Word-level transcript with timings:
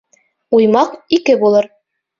Уймаҡ 0.59 0.99
ике 1.19 1.39
булыр. 1.47 1.73